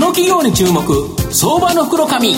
[0.00, 0.82] の企業に注目
[1.30, 2.32] 相場の袋紙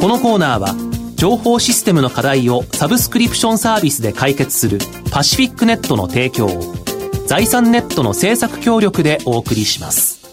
[0.00, 0.74] このコーナーは
[1.14, 4.78] 情報システムの課題をサブスクリプションサービスで解決する
[5.12, 6.74] パシフィックネットの提供を
[7.26, 10.25] 財産ネットの政策協力でお送りします。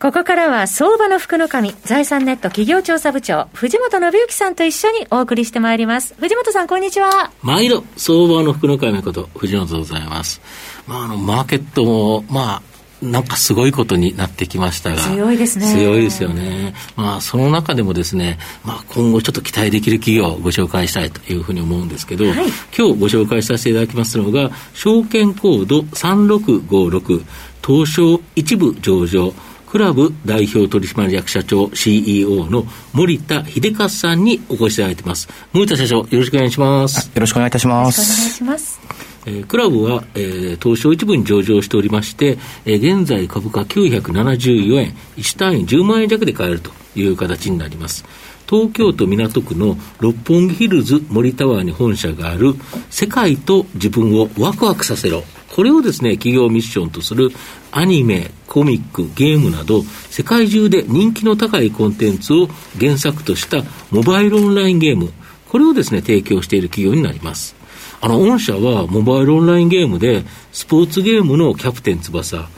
[0.00, 6.14] ここからは相場の福の神、財産ネット企業調査部長、藤本信之さんと一緒にお送りしてまいります。
[6.18, 7.30] 藤本さん、こんにちは。
[7.42, 10.40] 毎度、相場の福の神こと、藤本でございます。
[10.86, 12.62] まあ、あの、マーケットも、ま
[13.02, 14.96] あ、なんかすごいことになってきましたが。
[14.96, 15.66] 強いですね。
[15.66, 16.72] 強いですよね。
[16.96, 22.36] まあ、その中でもですね、まあ、今後ちょっと期待できる企業をご紹介したいというふうに思うんですけど、はい、
[22.74, 27.22] 今日ご紹介させていただきますのが、証券コード3656、
[27.62, 29.34] 東証一部上場、
[29.70, 35.28] クラブ代表取締役社長 CEO の森田秀和さんにお越しいただいています。
[35.52, 37.06] 森田社長、よろしくお願いします。
[37.06, 38.00] よろしくお願いいたします。
[38.00, 38.80] よろしくお願いします。
[39.26, 48.04] えー、クラブは、えー、東証一部に上場しておりまして、えー、現在株価974円、1単位10万円弱で買えるという形になります。
[48.50, 52.54] 東京都港区の六本木ヒルズ森タワーに本社がある
[52.90, 55.22] 世界と自分をワクワクさせろ。
[55.54, 57.30] これをですね、企業ミッションとする
[57.70, 62.48] アニメ、コミック、ゲームなど、世界中で人気の高いコンテンツを
[62.80, 65.12] 原作としたモバイルオンラインゲーム、
[65.48, 67.54] これをですね、提供している企業になります。
[68.00, 72.48] あの、御社はモバイルオンラインゲームで、スポーツゲームのキャプテン翼、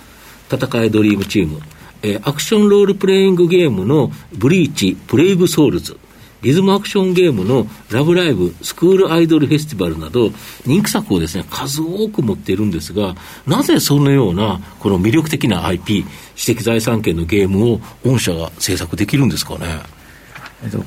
[0.51, 1.61] 戦いドリームチーム、
[2.03, 5.97] えー、アクションロールプレイングゲームのブリーチ、プレイブソウルズ、
[6.43, 10.31] リズムアクションゲームのラブライブ、スクールアイドルフェスティバルなど、
[10.67, 13.15] 人気作をですね、数多く持っているんですが、
[13.47, 19.67] なぜそのような、この魅力的な IP、知的財産権のゲームを御社が制作できるんですかね？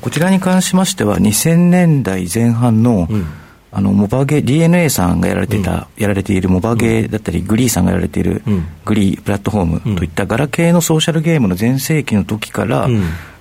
[0.02, 3.26] こちらに関しましては、2000年代前半の、うん
[3.78, 8.42] あのモバゲ DNA さんがやられてた、うん、やられているモバゲだったり、グリーさんがやられている、
[8.86, 12.88] グリープラットフォームといったガラケーのソーシャルゲームの全盛期の時から、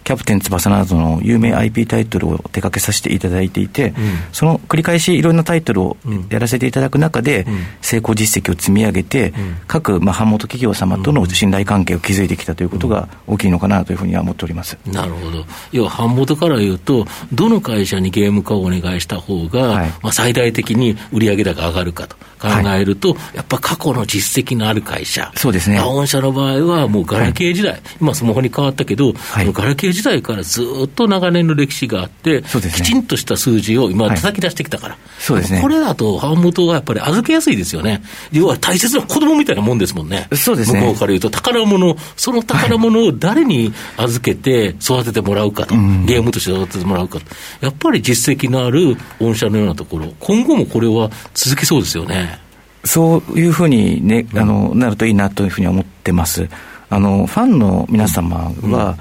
[0.04, 3.94] キャプテン翼などの有名 IP タイトルを手掛けさせていただいていて、うん、
[4.32, 5.97] その繰り返しいろんなタイトルを
[6.28, 7.47] やらせていただく中で、
[7.81, 9.32] 成功実績を積み上げて、
[9.66, 14.76] 各、まあ、版元企業様との信頼関係を築いてきたということが大きいのかなというふうには思っております。
[14.87, 22.16] なるほど、要は版元から言うと、どの会社にゲーム化をお願いした方が、はい、まあ、最大的に売上高が上がるかと。
[22.44, 25.81] 考えると、はい、やっぱ過去の実績のある会社、そうですね。
[25.81, 29.15] 御社の場合は、もうガラケー時代、はい、今、スマホに変わったけど、
[29.53, 38.03] ガラケー時代からずっと長年の歴史があって、ね、きちんとした数字を今、叩き出してきたから、そうですね、これだと、版元はやっぱり預けやすいですよね、
[38.33, 40.81] 要は大切な子供みたいなもんですもんね、そうですね。
[40.81, 47.27] 向こうから言うと、宝物、その宝物を誰に預けて育ててもらうかと、はい、ゲームとして育ててもらうかと、
[47.60, 52.38] やっぱり実績のある御社のようなところ、今後もこれは続きそうですよね。
[52.84, 56.49] そういうふうに、ね、あのなるといいなというふうに思ってます。
[56.91, 58.97] あのファンの皆様は、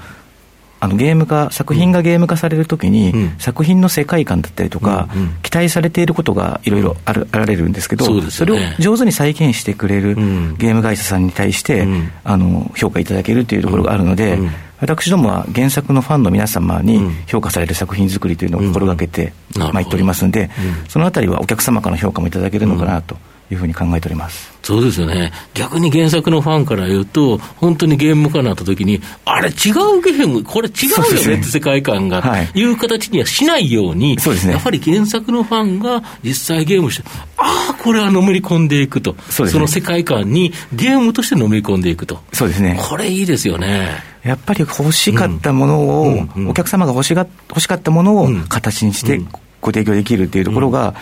[0.84, 14.38] あのゲーム化、作品がゲーム化されるときに、うん、作品の世界観だったりとか、うんうん、期待されていることがいろいろあるあられるんですけど、そ、ね,、れを上手に再現してくれるゲーム会社さんに対して、うん、あの評価いただけるというところがあるので、
[14.78, 20.50] 私どもは原作のファンの皆様に評価される作品作りというのを心がけてまいっておりますので、
[20.90, 23.16] そのあたりはお客様からの評価もいただけるのかなと。
[23.54, 24.52] いうふうに考えております。
[24.62, 29.54] そうですよね、逆に原作のファンから言うと、本当にゲーム化になったときに、あれ、違う
[30.00, 44.02] ゲーム、これ違うよねって世界観が、はい、いう形にはしないように、そうですね、やっぱり原作のファンが実際ゲームして、ああ、これはのめり込んでいくと、そ、ね,、の世界観にゲームとしてのめり込んでいくと、そうですね、これいいですよね。
[44.22, 49.20] やっぱり欲しかったものを、うんうんうん、お客様が欲しが欲しかったものを形にして
[49.60, 50.94] ご提供できるっていうところが、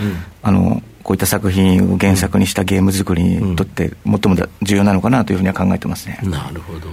[0.43, 6.19] あのこういった作品を原作にしたゲーム作りにとって最も重要なのかなというふうには考えてますね。
[6.23, 6.89] なるほど。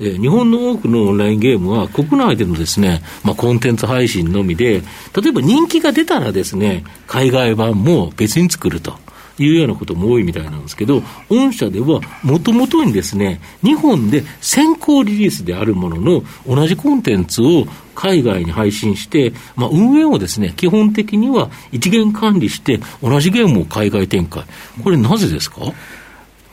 [0.00, 4.82] え日本の多くのオンラインゲームは国内でのですね、まあ、コンテンツ配信のみで、
[5.14, 8.98] 例えば人気が出たらですね、海外版も別に作ると。
[9.38, 24.44] いうようなことも多いみたいなんですけど、御社ではもともとにですね、日本で先行リリースであるものの同じコンテンツを海外に配信して、まあ、運営をですね、基本的には一元管理して、同じゲームを海外展開。
[24.82, 25.60] これなぜですか？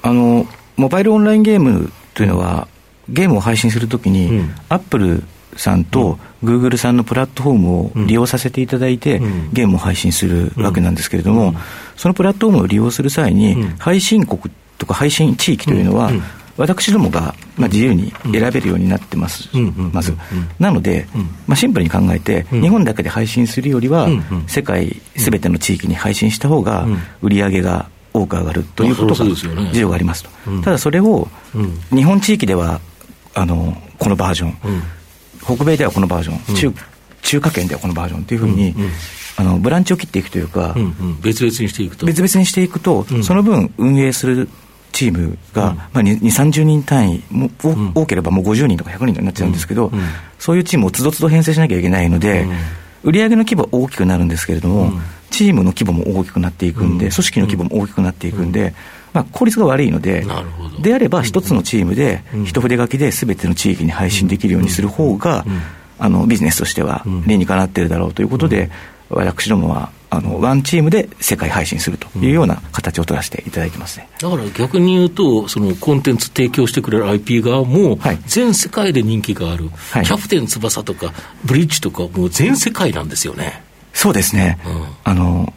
[0.01, 0.47] あの、
[0.77, 2.67] モバイルオンラインゲームというのは、
[3.07, 5.23] ゲームを配信するときに、アップル
[5.59, 9.19] さんとグーグルさんのプラットフォームを利用させていただいて、
[9.51, 11.53] ゲームを配信するわけなんですけれども、
[11.97, 14.41] そのプラットフォームを利用する際に、配信国
[14.77, 16.11] とか配信地域というのは、
[16.55, 19.49] 私どもが、まあ、自由に選べるようになってます、
[19.93, 20.15] まず。
[20.59, 21.07] なので、
[21.45, 24.07] まあ、シンプルに考えて、日本だけで配信するよりは、
[24.47, 26.87] 世界すべての地域に配信した方が、
[27.21, 29.69] 売り上げが多く上がるということが、まあそうですよね。
[29.73, 30.61] 事情がありますと、うん。
[30.61, 31.79] ただそれを、うん。
[31.95, 32.79] 日本地域では
[33.33, 34.81] あのこのバージョン、うん
[35.55, 36.73] 北米ではこのバージョン、中
[37.21, 38.89] 中華圏ではこのバージョンというふうに、うんうん。
[39.37, 41.21] あのブランチを切っていくというか、うんうん。
[41.21, 42.05] 別々にしていくと。
[42.05, 43.23] 別々にしていくと、うん。
[43.23, 44.49] その分運営する
[44.91, 45.75] チームが、うん。
[45.77, 47.91] まあ、2、30人単位も、おん。
[47.95, 49.99] 多ければもう50人とか100人になっちゃうんですけど、うん。
[49.99, 50.05] うん。
[50.39, 52.47] そういうチームをつどつど編成しなきゃいけないので、
[53.03, 55.01] 売上の規模は大きくなるんですけれども、うん。
[55.29, 57.11] チームの規模も大きくなっていくんで、うん。
[57.11, 58.73] 組織の規模も大きくなっていくんで、
[59.13, 60.25] まあ、効率が悪いので
[60.81, 65.61] であれば一つのチームでうん、一筆書きで全ての地域に配信できるようにする方がうん、
[65.99, 67.23] あのビジネスとしてはうん。
[67.27, 68.69] 理にかなっているだろうということで、
[69.09, 74.09] 私どもはあのワンチームで世界配信するというような形を取らせていただいてますね。
[74.19, 80.05] だから逆に言うと、そのコンテンツ提供してくれる IP 側もはい、全世界で人気がある、はい。
[80.05, 81.13] キャプテン翼とか、
[81.45, 83.61] ブリッジとか、もう全世界なんですよね。
[83.93, 84.59] そうですね。
[84.65, 84.85] うん。
[85.03, 85.53] あの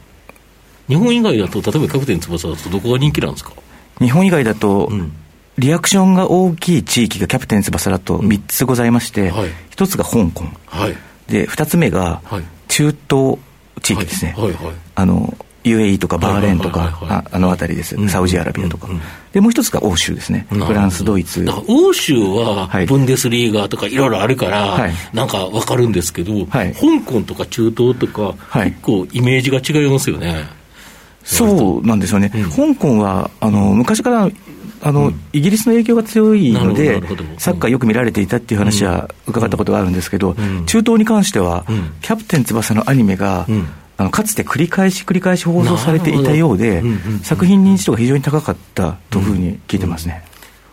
[0.89, 3.53] 日本以外だと、例えばキャプテン翼だと、どこが人気なんですか？
[4.01, 5.13] 日本以外だと、うん。
[5.59, 9.51] リアクションが大きい地域がキャプテン翼だと3つございまして、はい。
[9.77, 10.97] 1つが香港、はい。
[11.29, 12.43] で2つ目がはい。
[12.69, 13.37] 中東
[13.83, 14.75] 地域ですね、はいはいはい。
[14.95, 17.09] あの UAE とかバーレーンとはいはいはいはい。
[17.25, 18.95] か、ああの辺りです、うんサウジアラビアとか、うん。
[18.95, 19.01] うん
[19.33, 21.45] でもう一つが欧州ですね、フランス、ドイツ。
[21.45, 22.87] だ、から欧州ははい。
[22.87, 24.93] ブンデスリーガーとかいろいろあるから、はい。
[25.15, 26.75] なんかわかるんですけど、はい。
[26.75, 28.71] 香港とか中東とか、はい。
[28.73, 30.45] 結構イメージが違いますよね。
[31.25, 32.75] そうなんですよね、うん。
[32.75, 34.31] 香港はあの昔から
[34.85, 37.01] あの、イギリスの影響が強いのなで
[37.39, 40.67] サッカーよく見られていたっていう話は伺ったことがあるんですけど、ん。
[40.67, 41.93] 中東に関しては、うん。
[42.01, 43.69] キャプテン翼のアニメが、うん。
[43.99, 46.83] あのかつて繰り返し繰り返し放送されていたようで
[47.23, 50.25] 作品認知度が非常に高かったというふうに聞いてますね。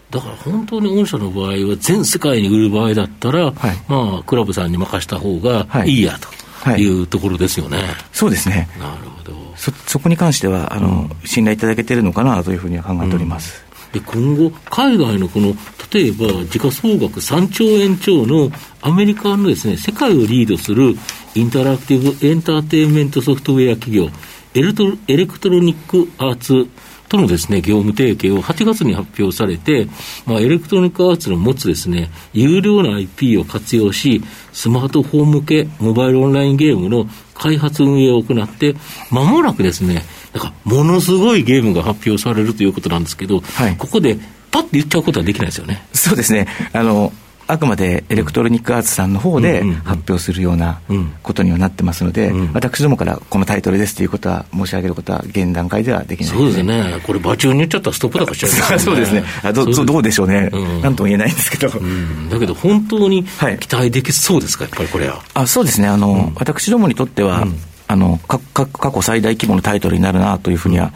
[0.09, 3.53] だから本当に御社の場合は、全世界に売る場合だったら、はい。
[3.87, 5.89] まあ、クラブさんに任した方がはい。
[5.89, 6.29] いいやと
[6.61, 7.83] はいいうところですよね。
[8.11, 8.67] そうですね。
[8.79, 9.18] なるほど。
[9.59, 13.61] そそこに関してはあの、信頼いただけているのかなというふうには考えております。
[13.91, 15.53] で今後、海外のこの
[15.91, 18.51] 例えば時価総額3兆円超の
[18.81, 20.95] アメリカのです、ね、世界をリードする
[21.35, 24.09] インタラクティブエンターテインメントソフトウェア企業、
[24.53, 26.69] エレト Electronic Arts
[27.09, 29.87] とのです、ね、業務提携を8月に発表されて、
[30.25, 34.21] まあ、 Electronic Arts の持つです、ね、優良な IP を活用し、
[34.53, 38.75] スマートフォン向けモバイルオンラインゲームの開発運営を行って、
[39.11, 40.03] まもなくですね、
[40.33, 44.17] なんかものすごいゲームが発表されるということなんですけど、はいここで
[44.51, 45.83] パッと言っちゃうことはできないですよね。
[45.93, 46.47] そうですね。
[46.73, 47.13] あの、
[47.51, 56.99] あくまでエレクトロニックアーツさんの方で発表するようなうんことにはなってますので、うん私どもからこのタイトルですということは申し上げることは現段階ではできないそうですね。
[57.03, 58.79] これ、場中に言っちゃったらストップ高しちゃいますよね。
[58.85, 59.23] そうですね。
[59.43, 60.49] あどどうでしょうね。
[60.51, 61.69] うんなんとも言えないんですけど。
[61.75, 65.19] うんだけど、本当にはい期待できそうですか、やっぱりこれは。
[65.33, 65.87] あそうですね。
[65.87, 67.59] あの、私どもにとっては、うん
[67.91, 70.93] あの過去最大規模のタイトルになるなというふうには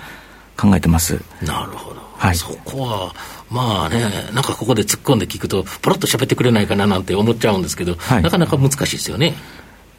[0.56, 1.20] 考えてます。
[1.42, 2.00] なるほど。
[2.16, 3.14] はいそこは、
[3.54, 4.00] まあね、
[4.34, 8.24] なんかここで突っ込んで聞くと、ポロッと喋ってくれないかななんて思っちゃうんですけど、はい。
[8.24, 9.36] なかなか難しいですよね。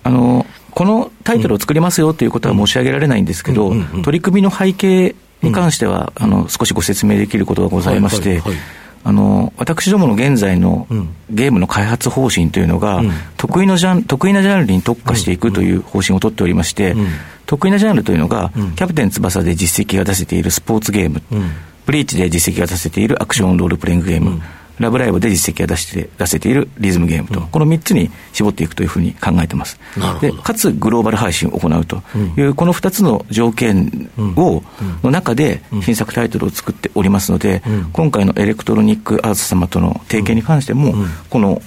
[0.03, 8.61] あのこのタイトルを作りますよということは申し上げられないんですけど、うんうんうん取り組みの背景に関しては、あの少しご説明できることがございまして、はいはいはい。
[9.05, 11.15] あの私どもの現在のうん。
[11.31, 13.13] ゲームの開発方針というのが、うん。
[13.37, 17.07] 得意のジャン得意なジャンルに特化していくという方針を取っておりまして、うん。
[17.47, 18.73] 得意なジャンルというのが、うん。
[18.73, 21.51] キャプテン翼で実績が出せているスポーツゲーム、うん
[21.87, 24.43] ブリーチで実績が出せているアクションロールプレイングゲーム、うん。
[24.79, 29.79] ラブライブで実績が出して出せているリズムゲームと、この3つに絞っていくというふうに考えてます。
[30.21, 32.03] でかつグローバル配信を行うと
[32.37, 34.63] いう、この2つの条件を、
[35.03, 37.91] の中で新作タイトルを作っておりますので、うん。
[37.93, 41.09] 今回のエレクトロニックアーツ様との提携に関しても、うん。
[41.31, 41.63] この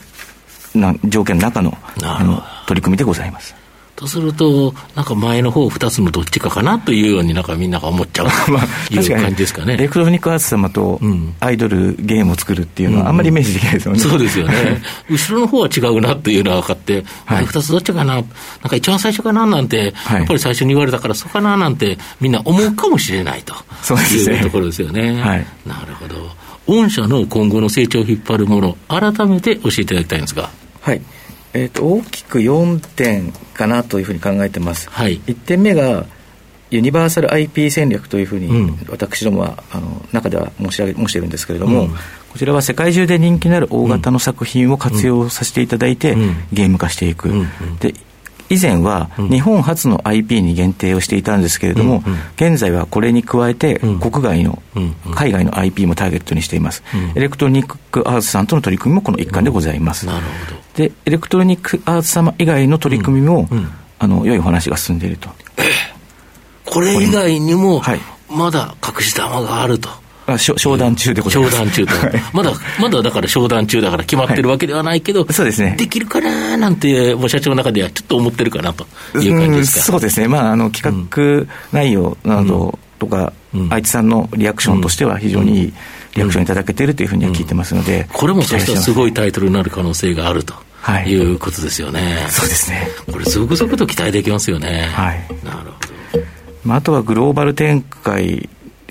[0.75, 3.55] な条件の中のあの取り組みでございます。
[3.98, 9.74] とすると、なんか前の方二つのどっちかかなというようになんかみんなが思っちゃう まあ、という感じですかね。
[9.74, 14.00] エレクトロニックアーツ様とうんアイドルゲームを作るっていうのはあんまりイメージできないですよね。
[14.00, 14.82] そうですよね。
[15.10, 18.24] 後ろの方は違うなっていうのは分かって、はい二つどっちかな、なん
[18.70, 25.20] か一番最初かななんて、はいやっぱり最初に言われたからそうかななんて、みんな思うかもしれないとそうですねいうところですよね。
[25.20, 26.30] はいなるほど。
[26.68, 30.50] 御社の今後の成長を引っ張るもの、改めて教えていただきたいんですが。
[30.82, 31.01] はい。
[31.54, 34.89] えー、と大きく4点かなというふうに考えてます。
[34.89, 35.20] はい。
[35.22, 36.06] 1点目が
[36.70, 38.80] ユニバーサル IP 戦略というふうに、うん。
[38.89, 41.89] 私どもはあの中では申し上げ申しているんですけれども、うん。
[41.89, 46.36] こちらは世界中で人気のある大型の作品を活用させていただいて、うん。
[46.51, 47.32] ゲーム化していく。
[47.80, 47.94] で
[48.50, 49.30] 以前はうん。
[49.30, 52.20] 日本初の IP に限定をしていたんですけれども、うんうん。
[52.36, 54.00] 現在はこれに加えてうん。
[54.00, 55.13] 国外の、うんうん。
[55.13, 57.12] 海外の IP もターゲットにしています、うん。
[57.16, 60.62] エレクトロニックアーツさんとの取り組みもこの一環でございます、なるほど。
[60.75, 63.48] でエレクトロニックアーツ様以外の取り組みも、
[64.00, 65.30] あの良いお話が進んでいると。
[66.66, 68.00] これ以外にも、はい。
[68.30, 69.89] まだ隠隠し玉があると。
[70.38, 71.55] 商談中でございます。
[71.55, 71.93] 商談中と。
[72.34, 75.75] まだ、まだだから商談中だから決まってるわけではないけど、はい、そうですね。
[75.77, 78.86] できるかななんて、もう社長の中ではちょっと思ってるかなと
[79.19, 79.81] いう感じですか？
[79.84, 80.27] そうですね。
[80.27, 85.74] まあ、あの、企画内容などとか、うん、愛知さんのリアクションとしては非常にいい
[86.15, 88.01] リアクションいただけているというふうには聞いてますので。
[88.01, 90.53] うん、これもそしたらすごいタイトルになる可能性があると。
[90.79, 92.27] はい、いうことですよね。
[92.29, 92.88] そうですね。
[93.12, 94.84] これ、続々と期待できますよね。
[94.93, 95.25] はい。
[95.43, 95.72] なるほど。
[96.63, 98.48] まあ、あとはグローバル展開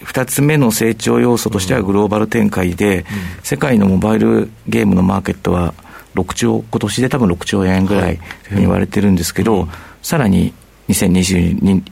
[0.07, 3.05] 2つ目の成長要素としてはグローバル展開で、
[3.43, 5.75] 世界のモバイルゲームのマーケットは
[6.15, 8.27] 6兆、今年で多分6兆円ぐらいとい。
[8.27, 9.69] うふうに言われてるんですけど、
[10.03, 10.55] さらに
[10.89, 11.83] 2021年、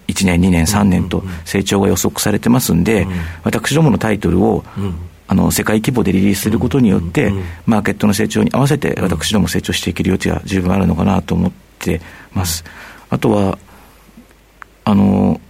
[0.40, 3.06] 2年、3年と成長が予測されてますんで、
[3.42, 4.64] 私どものタイトルを、
[5.26, 7.32] あの世界規模でリリースすることによって、
[7.66, 12.00] マーケットの成長に合わせて、私ども成長していける余地は十分あるのかなと思って
[12.32, 12.64] ます。
[13.10, 13.58] あとは
[14.84, 15.40] あの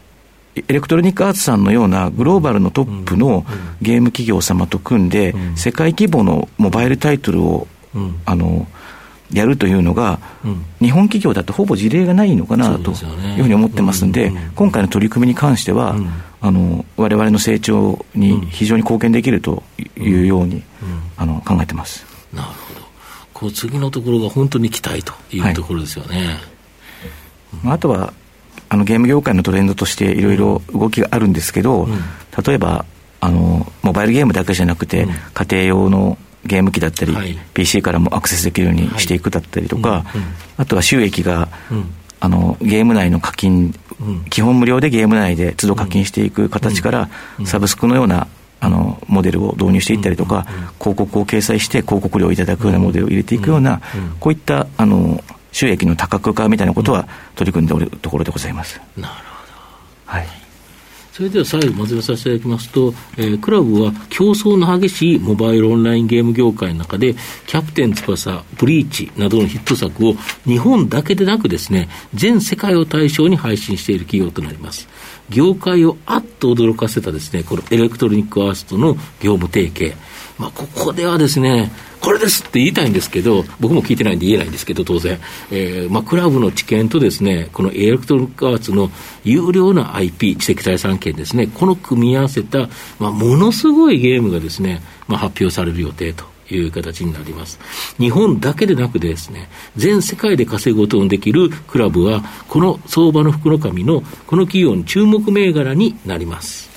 [0.56, 3.44] エレクトロニックアーツさんのようなグローバルのトップの
[3.82, 7.66] ゲーム企業様と組んで、世界規模のモバイルタイトルを、
[8.24, 8.66] あの
[9.32, 10.20] やるというのが、
[10.80, 12.94] 日本企業だとほぼ事例がないのかなとい
[13.40, 15.96] うふうに思ってますんで、今回の取り組みに関しては、
[16.40, 19.64] あの我々の成長に非常に貢献できると
[19.96, 20.62] いうように、
[21.16, 22.06] あの考えてます。
[22.32, 22.84] なるほど。
[23.32, 26.38] こう次のところが本当に期待というところですよね。
[27.64, 28.12] はい、あとは
[28.74, 31.94] あのゲーム業界のトレンドとしていろいろ動きがあるんですけど、うん、
[32.44, 32.84] 例えば
[33.20, 40.04] あのモバイルゲームだけじゃなくて、うん、家庭用のゲーム機だったり、はい、PC からもアクセスできるようにしていくだったりとか、はい。
[40.58, 41.48] あとは収益が、
[42.20, 43.72] あのゲーム内の課金、
[44.28, 47.08] 基本無料でゲーム内で都度課金していく形から、
[47.46, 48.26] サブスクのような
[48.60, 50.46] あのモデルを導入していったりとか、
[50.78, 53.80] 広告を掲載して広告料をいただくようなモデルを入れていくような、
[54.20, 58.80] こういったあの収益の多角化みたいなことは取り組んでおるところでございます。
[58.98, 59.52] なるほど。
[60.04, 60.26] はい。
[61.12, 67.14] それでは最後まとめさせていただきますと、えー、クラブは競争の激しいモバイルオンラインゲーム業界の中で、
[67.46, 74.88] キャプテン翼、ブリーチなどのヒット作を日本だけでなくですね、全世界を対象に配信している企業となります。
[75.30, 79.96] 業界をあっと驚かせたですね、このエレクトロニックアースとの業務提携。
[80.38, 85.18] まあ、ここではですね、これですって言いたいんですけど、僕も聞いてないんで言えないんですけど、当然。
[85.50, 88.90] えー、まあ、クラブの知見とですね、このエレクトロニックアーツの
[89.24, 96.34] 有料な IP、知的財産権ですね、この組み合わせた、まあ、ものすごいゲームがですね、まあ、発表される予定と。
[96.50, 97.58] いう形になります。
[97.98, 106.73] 日本だけでなくですね、全世界で稼ぐことのできるクラブは、この相場の福の神のこの企業の注目銘柄になります。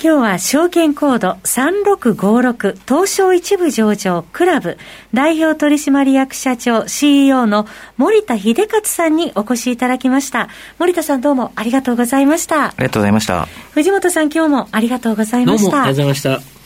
[0.00, 4.78] 今日は証券コード3656東証一部上場クラブ
[5.12, 10.50] 代表取締役社長 CEO の森田秀勝さんにお越しいただきました。
[10.78, 12.66] 森田さんどうもありがとうございました。
[12.66, 13.48] ありがとうございました。
[13.72, 15.64] 藤本さん今日もありがとうございました。
[15.64, 16.58] どうもありがとうございました。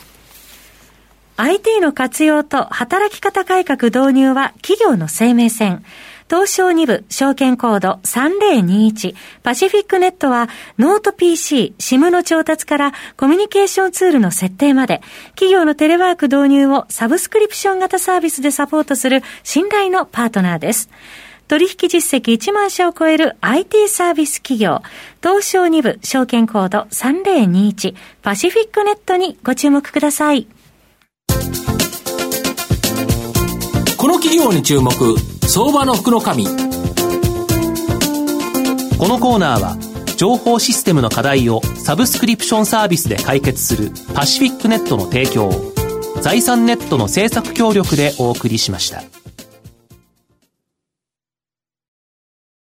[1.37, 5.83] IT の活用と働き方改革導入は企業の生命線。
[6.29, 20.89] 東証2部証券コード3021パシフィックネットはノート PC、SIM の調達からコミュニケーションツールの設定まで企業のテレワーク導入をサブスクリプション型サービスでサポートする信頼のパートナーです。
[21.47, 24.81] 取引実績1万社を超える IT サービス企業、
[25.21, 30.47] 東証2部証券コード3021パシフィックネットにご注目ください。
[33.97, 34.91] この企業に注目
[35.47, 36.51] 相場の福の神こ
[39.07, 39.77] のコーナーは
[40.17, 45.51] 情報システムの課題をサブスクリプションサービスで解決するパシフィックネットの提供
[46.21, 49.12] 財産ネットの政策協力でお送りしました。